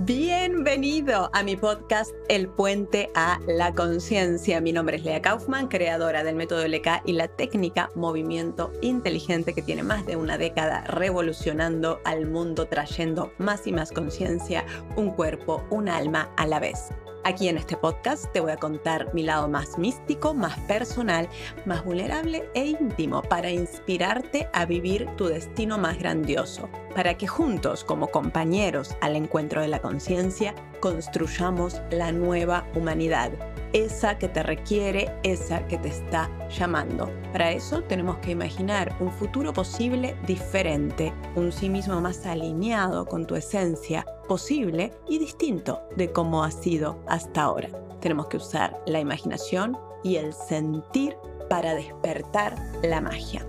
Bienvenido 0.00 1.30
a 1.32 1.42
mi 1.42 1.56
podcast 1.56 2.14
El 2.28 2.48
Puente 2.48 3.08
a 3.14 3.40
la 3.48 3.72
Conciencia. 3.72 4.60
Mi 4.60 4.70
nombre 4.70 4.98
es 4.98 5.04
Lea 5.04 5.22
Kaufman, 5.22 5.68
creadora 5.68 6.22
del 6.22 6.36
método 6.36 6.68
LK 6.68 7.00
y 7.06 7.14
la 7.14 7.28
técnica 7.28 7.88
Movimiento 7.94 8.74
Inteligente 8.82 9.54
que 9.54 9.62
tiene 9.62 9.82
más 9.82 10.04
de 10.04 10.16
una 10.16 10.36
década 10.36 10.82
revolucionando 10.82 12.02
al 12.04 12.26
mundo, 12.26 12.66
trayendo 12.66 13.32
más 13.38 13.66
y 13.66 13.72
más 13.72 13.90
conciencia, 13.90 14.66
un 14.96 15.12
cuerpo, 15.12 15.64
un 15.70 15.88
alma 15.88 16.30
a 16.36 16.46
la 16.46 16.60
vez. 16.60 16.90
Aquí 17.26 17.48
en 17.48 17.58
este 17.58 17.76
podcast 17.76 18.26
te 18.32 18.38
voy 18.38 18.52
a 18.52 18.56
contar 18.56 19.12
mi 19.12 19.24
lado 19.24 19.48
más 19.48 19.78
místico, 19.78 20.32
más 20.32 20.56
personal, 20.60 21.28
más 21.64 21.84
vulnerable 21.84 22.48
e 22.54 22.66
íntimo 22.66 23.20
para 23.20 23.50
inspirarte 23.50 24.48
a 24.52 24.64
vivir 24.64 25.08
tu 25.16 25.26
destino 25.26 25.76
más 25.76 25.98
grandioso, 25.98 26.68
para 26.94 27.18
que 27.18 27.26
juntos 27.26 27.82
como 27.82 28.12
compañeros 28.12 28.94
al 29.00 29.16
encuentro 29.16 29.60
de 29.60 29.66
la 29.66 29.82
conciencia 29.82 30.54
construyamos 30.78 31.82
la 31.90 32.12
nueva 32.12 32.64
humanidad 32.76 33.32
esa 33.72 34.16
que 34.16 34.28
te 34.28 34.42
requiere, 34.42 35.12
esa 35.22 35.66
que 35.66 35.76
te 35.76 35.88
está 35.88 36.30
llamando. 36.48 37.10
Para 37.32 37.52
eso 37.52 37.82
tenemos 37.82 38.16
que 38.18 38.30
imaginar 38.30 38.96
un 39.00 39.12
futuro 39.12 39.52
posible 39.52 40.16
diferente, 40.26 41.12
un 41.34 41.52
sí 41.52 41.68
mismo 41.68 42.00
más 42.00 42.24
alineado 42.24 43.04
con 43.04 43.26
tu 43.26 43.36
esencia, 43.36 44.06
posible 44.26 44.92
y 45.08 45.18
distinto 45.18 45.80
de 45.96 46.12
cómo 46.12 46.44
ha 46.44 46.50
sido 46.50 46.98
hasta 47.06 47.42
ahora. 47.42 47.68
Tenemos 48.00 48.26
que 48.26 48.36
usar 48.36 48.82
la 48.86 49.00
imaginación 49.00 49.76
y 50.02 50.16
el 50.16 50.32
sentir 50.32 51.16
para 51.48 51.74
despertar 51.74 52.56
la 52.82 53.00
magia. 53.00 53.46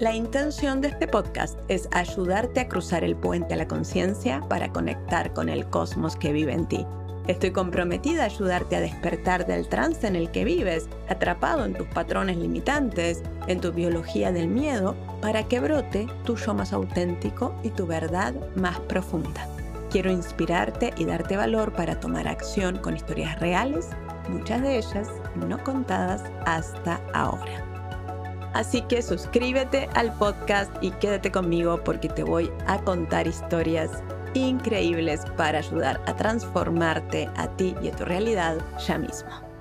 La 0.00 0.14
intención 0.14 0.80
de 0.80 0.88
este 0.88 1.06
podcast 1.06 1.58
es 1.68 1.88
ayudarte 1.92 2.60
a 2.60 2.68
cruzar 2.68 3.04
el 3.04 3.16
puente 3.16 3.54
a 3.54 3.56
la 3.56 3.68
conciencia 3.68 4.40
para 4.48 4.72
conectar 4.72 5.32
con 5.32 5.48
el 5.48 5.68
cosmos 5.70 6.16
que 6.16 6.32
vive 6.32 6.52
en 6.52 6.66
ti 6.66 6.84
Estoy 7.26 7.52
comprometida 7.52 8.22
a 8.22 8.26
ayudarte 8.26 8.76
a 8.76 8.80
despertar 8.80 9.46
del 9.46 9.66
trance 9.66 10.06
en 10.06 10.14
el 10.14 10.30
que 10.30 10.44
vives, 10.44 10.88
atrapado 11.08 11.64
en 11.64 11.72
tus 11.72 11.86
patrones 11.86 12.36
limitantes, 12.36 13.22
en 13.46 13.60
tu 13.60 13.72
biología 13.72 14.30
del 14.30 14.48
miedo, 14.48 14.94
para 15.22 15.44
que 15.44 15.58
brote 15.58 16.06
tu 16.24 16.36
yo 16.36 16.52
más 16.52 16.74
auténtico 16.74 17.54
y 17.62 17.70
tu 17.70 17.86
verdad 17.86 18.34
más 18.56 18.78
profunda. 18.80 19.53
Quiero 19.94 20.10
inspirarte 20.10 20.92
y 20.96 21.04
darte 21.04 21.36
valor 21.36 21.72
para 21.72 22.00
tomar 22.00 22.26
acción 22.26 22.78
con 22.78 22.96
historias 22.96 23.38
reales, 23.38 23.90
muchas 24.28 24.60
de 24.60 24.78
ellas 24.78 25.08
no 25.36 25.62
contadas 25.62 26.24
hasta 26.46 27.00
ahora. 27.12 28.50
Así 28.54 28.82
que 28.82 29.02
suscríbete 29.02 29.88
al 29.94 30.12
podcast 30.14 30.72
y 30.80 30.90
quédate 30.90 31.30
conmigo 31.30 31.84
porque 31.84 32.08
te 32.08 32.24
voy 32.24 32.50
a 32.66 32.78
contar 32.78 33.28
historias 33.28 34.02
increíbles 34.34 35.20
para 35.36 35.58
ayudar 35.58 36.02
a 36.06 36.16
transformarte 36.16 37.30
a 37.36 37.46
ti 37.56 37.76
y 37.80 37.86
a 37.86 37.92
tu 37.94 38.04
realidad 38.04 38.56
ya 38.84 38.98
mismo. 38.98 39.53